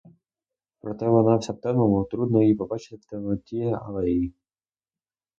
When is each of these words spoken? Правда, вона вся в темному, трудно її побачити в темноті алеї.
Правда, 0.79 1.09
вона 1.09 1.37
вся 1.37 1.53
в 1.53 1.61
темному, 1.61 2.03
трудно 2.05 2.41
її 2.41 2.55
побачити 2.55 2.97
в 2.97 3.05
темноті 3.09 3.63
алеї. 3.81 4.33